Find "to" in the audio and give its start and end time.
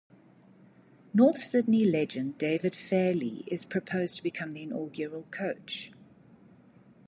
4.15-4.23